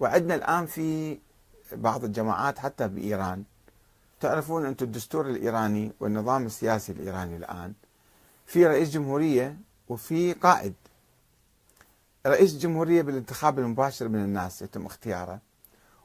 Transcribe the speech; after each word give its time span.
وعندنا 0.00 0.34
الآن 0.34 0.66
في 0.66 1.18
بعض 1.72 2.04
الجماعات 2.04 2.58
حتى 2.58 2.88
بإيران. 2.88 3.44
تعرفون 4.20 4.66
أنتم 4.66 4.86
الدستور 4.86 5.30
الإيراني 5.30 5.92
والنظام 6.00 6.46
السياسي 6.46 6.92
الإيراني 6.92 7.36
الآن 7.36 7.72
في 8.46 8.66
رئيس 8.66 8.90
جمهورية 8.90 9.56
وفي 9.88 10.32
قائد. 10.32 10.74
رئيس 12.26 12.52
الجمهورية 12.54 13.02
بالانتخاب 13.02 13.58
المباشر 13.58 14.08
من 14.08 14.24
الناس 14.24 14.62
يتم 14.62 14.86
اختياره. 14.86 15.38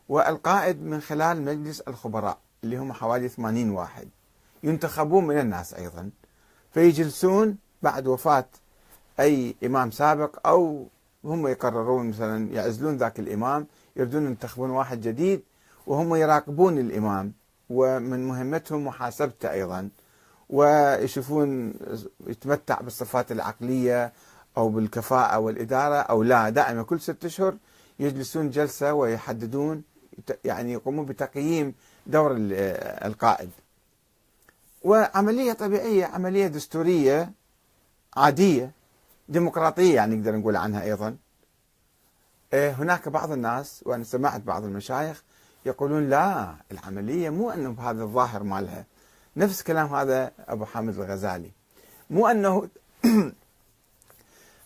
والقائد 0.10 0.82
من 0.82 1.02
خلال 1.02 1.42
مجلس 1.42 1.82
الخبراء 1.82 2.38
اللي 2.64 2.78
هم 2.78 2.94
حوالي 2.94 3.30
80 3.30 3.70
واحد. 3.70 4.08
ينتخبون 4.64 5.28
من 5.28 5.39
الناس 5.39 5.73
أيضا. 5.73 6.10
فيجلسون 6.73 7.58
بعد 7.82 8.08
وفاة 8.08 8.46
أي 9.20 9.55
إمام 9.64 9.92
سابق 9.92 10.48
أو 10.48 10.88
هم 11.26 11.48
يقررون 11.48 12.10
مثلا 12.10 12.52
يعزلون 12.54 12.98
ذاك 12.98 13.20
الإمام 13.20 13.68
يريدون 13.96 14.26
ينتخبون 14.26 14.70
واحد 14.70 15.02
جديد 15.02 15.42
وهم 15.88 16.15
يراقبون 16.15 16.78
الإمام 16.78 17.34
ومن 17.70 18.28
مهمتهم 18.28 18.86
محاسبته 18.88 19.52
أيضا 19.52 19.89
ويشوفون 20.50 21.74
يتمتع 22.28 22.82
بالصفات 22.82 23.32
العقلية 23.32 24.14
أو 24.57 24.70
بالكفاءة 24.70 25.39
والإدارة 25.39 25.96
أو 25.96 26.24
لا 26.24 26.50
دائما 26.50 26.84
كل 26.84 27.00
ستة 27.00 27.25
أشهر 27.25 27.56
يجلسون 28.00 28.50
جلسة 28.50 28.93
ويحددون 28.93 29.84
يعني 30.46 30.73
يقومون 30.73 31.06
بتقييم 31.06 31.73
دور 32.08 32.31
القائد. 32.38 33.50
وعملية 34.84 35.53
طبيعية 35.53 36.06
عملية 36.06 36.48
دستورية 36.48 37.31
عادية 38.17 38.72
ديمقراطية 39.30 39.95
يعني 39.95 40.16
نقدر 40.16 40.36
نقول 40.36 40.56
عنها 40.56 40.84
أيضا. 40.84 41.16
هناك 42.53 43.09
بعض 43.09 43.31
الناس 43.31 43.83
وأنا 43.86 44.03
سمعت 44.03 44.41
بعض 44.41 44.64
المشايخ 44.64 45.23
يقولون 45.66 46.09
لا 46.09 46.55
العملية 46.72 47.30
مو 47.30 47.52
أنه 47.52 47.70
بهذا 47.70 48.03
الظاهر 48.03 48.44
مالها. 48.44 48.86
نفس 49.38 49.64
كلام 49.64 49.95
هذا 49.95 50.31
أبو 50.39 50.66
حامد 50.66 50.95
الغزالي. 51.00 51.52
مو 52.09 52.28
أنه 52.28 52.70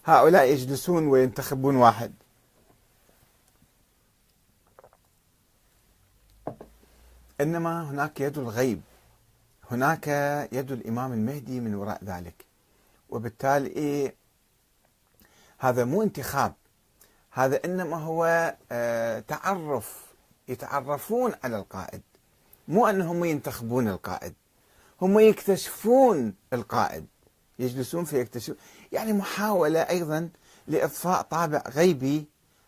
هؤلاء 0.05 0.45
يجلسون 0.45 1.07
وينتخبون 1.07 1.75
واحد. 1.75 2.13
إنما 7.41 7.89
هناك 7.89 8.21
يد 8.21 8.37
الغيب. 8.37 8.81
هناك 9.71 10.07
يد 10.51 10.71
الإمام 10.71 11.13
المهدي 11.13 11.59
من 11.59 11.75
وراء 11.75 12.03
ذلك. 12.03 12.45
وبالتالي 13.09 14.11
هذا 15.57 15.85
مو 15.85 16.03
انتخاب. 16.03 16.53
هذا 17.35 17.59
إنما 17.65 17.97
هو 17.97 18.53
آه، 18.71 19.19
تعرف 19.19 20.05
يتعرفون 20.47 21.33
على 21.43 21.57
القائد. 21.57 22.01
مو 22.67 22.87
أنهم 22.87 23.25
ينتخبون 23.25 23.87
القائد. 23.87 24.33
هم 25.01 25.19
يكتشفون 25.19 26.33
القائد. 26.53 27.05
يجلسون 27.59 28.05
فيكتشفون 28.05 28.55
يعني 28.91 29.13
محاولة 29.13 29.79
أيضا 29.79 30.29
لإضفاء 30.67 31.21
طابع 31.21 31.63
غيبي 31.67 32.25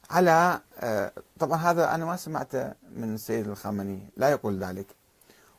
على 0.10 0.62
آه، 0.80 1.12
طبعا 1.40 1.58
هذا 1.58 1.95
أنا 1.95 2.06
ما 2.06 2.16
سمعته 2.16 2.73
من 2.95 3.14
السيد 3.16 3.48
الخامنئي 3.48 4.02
لا 4.18 4.30
يقول 4.30 4.64
ذلك. 4.64 4.88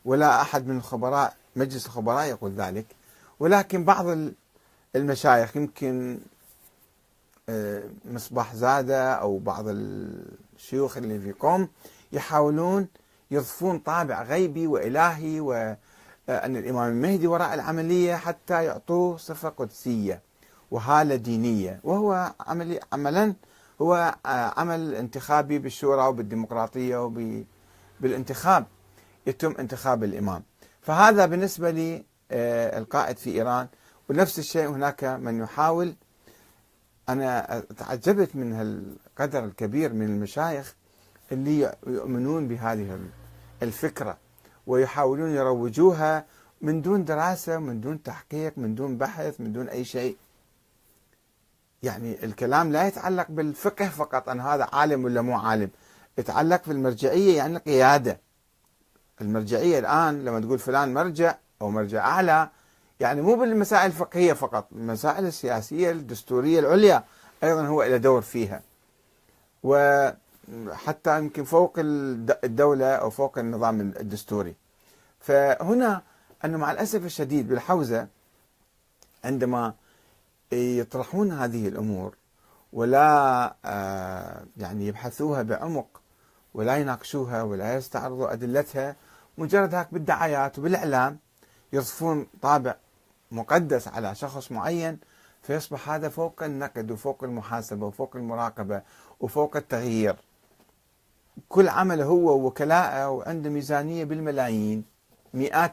ولا 0.05 0.41
أحد 0.41 0.67
من 0.67 0.77
الخبراء 0.77 1.37
مجلس 1.57 1.87
الخبراء 1.87 2.27
يقول 2.27 2.53
ذلك. 2.53 2.87
ولكن 3.41 3.85
بعض 3.85 4.07
المشايخ 4.97 5.57
يمكن 5.57 6.19
مصباح 8.05 8.55
زادة 8.55 9.13
أو 9.13 9.39
بعض 9.39 9.65
الشيوخ 9.69 10.97
اللي 10.97 11.21
في 11.21 11.33
قوم 11.33 11.69
يحاولون 12.13 12.89
يضفون 13.31 13.79
طابع 13.79 14.23
غيبي 14.23 14.67
وإلهي 14.67 15.41
وأن 15.41 15.77
الإمام 16.57 16.91
المهدي 16.93 17.27
وراء 17.27 17.55
العملية 17.55 18.15
حتى 18.17 18.65
يعطوه 18.65 19.17
صفة 19.17 19.49
قدسية 19.49 20.23
وهالة 20.71 21.17
دينية. 21.17 21.81
وهو 21.85 22.33
عملي 22.41 22.81
عملا 22.93 23.35
هو 23.83 24.15
آه، 24.27 24.53
عمل 24.61 24.95
انتخابي 24.95 25.59
بالشورى 25.59 26.07
وبالديمقراطية 26.07 27.05
وبالانتخاب 28.01 28.67
يتم 29.27 29.55
انتخاب 29.59 30.05
الإمام. 30.05 30.43
فهذا 30.83 31.27
بالنسبة 31.27 31.71
لي 31.71 32.05
آه، 32.31 32.79
القائد 32.79 33.17
في 33.17 33.31
إيران. 33.31 33.69
ونفس 34.11 34.39
الشيء 34.39 34.69
هناك 34.69 35.05
من 35.05 35.39
يحاول 35.41 35.95
أنا 37.09 37.63
تعجبت 37.77 38.37
من 38.37 38.61
القدر 38.61 39.45
الكبير 39.45 39.93
من 39.93 40.07
المشايخ 40.07 40.75
اللي 41.33 41.73
يؤمنون 41.87 42.49
بهذه 42.49 42.99
الفكرة 43.63 44.19
ويحاولون 44.67 45.31
يروجوها 45.31 46.25
من 46.61 46.83
دون 46.83 47.05
دراسة 47.05 47.59
من 47.59 47.81
دون 47.81 48.03
تحقيق 48.03 48.53
من 48.57 48.75
دون 48.75 48.97
بحث 48.99 49.41
من 49.41 49.53
دون 49.53 49.69
أي 49.69 49.85
شيء. 49.85 50.17
يعني 51.83 52.25
الكلام 52.25 52.73
لا 52.73 52.87
يتعلق 52.87 53.27
بالفقه 53.31 53.89
فقط 53.89 54.29
أن 54.29 54.41
هذا 54.41 54.69
عالم 54.73 55.05
ولا 55.05 55.23
مو 55.23 55.39
عالم؟ 55.39 55.71
يتعلق 56.19 56.63
بالمرجعية 56.67 57.37
يعني 57.37 57.59
قيادة. 57.59 58.21
المرجعية 59.21 59.79
الآن 59.79 60.25
لما 60.25 60.41
تقول 60.41 60.59
فلان 60.59 60.95
مرجع 60.95 61.35
أو 61.63 61.71
مرجع 61.71 62.07
أعلى 62.07 62.51
يعني 63.01 63.23
مو 63.23 63.35
بالمسائل 63.35 63.87
الفقهية 63.87 64.33
فقط 64.33 64.69
المسائل 64.73 65.27
السياسية 65.27 65.91
الدستورية 65.91 66.61
العليا 66.61 67.05
أيضا 67.45 67.67
هو 67.67 67.83
له 67.83 67.97
دور 67.97 68.23
فيها. 68.23 68.63
وحتى 69.63 71.19
يمكن 71.19 71.45
فوق 71.45 71.75
الدولة 71.79 72.95
أو 72.95 73.11
فوق 73.11 73.39
النظام 73.39 73.81
الدستوري. 73.81 74.55
فهنا 75.21 76.03
أنه 76.45 76.59
مع 76.59 76.73
الأسف 76.73 77.05
الشديد 77.05 77.49
بالحوزة 77.49 78.09
عندما 79.25 79.75
يطرحون 80.53 81.33
هذه 81.33 81.69
الأمور 81.69 82.15
ولا 82.73 83.55
آه، 83.65 84.45
يعني 84.57 84.87
يبحثوها 84.87 85.43
بعمق 85.43 86.01
ولا 86.55 86.77
يناقشوها 86.77 87.43
ولا 87.43 87.75
يستعرضوا 87.75 88.33
أدلتها 88.33 88.97
مجرد 89.39 89.75
هيك 89.75 89.89
بالدعايات 89.93 90.59
وبالإعلام 90.59 91.19
يصفون 91.73 92.27
طابع 92.43 92.77
مقدس 93.33 93.89
على 93.89 94.15
شخص 94.15 94.53
معين 94.53 94.99
فيصبح 95.43 95.91
هذا 95.91 96.09
فوق 96.09 96.43
النقد 96.43 96.91
وفوق 96.91 97.25
المحاسبة 97.25 97.87
وفوق 97.87 98.17
المراقبة 98.17 98.83
وفوق 99.21 99.57
التغيير. 99.57 100.17
كل 101.49 101.69
عمل 101.69 102.01
هو 102.01 102.47
وكلاءه 102.47 103.11
وعنده 103.11 103.51
ميزانية 103.51 104.05
بالملايين 104.05 104.85
مئات 105.35 105.67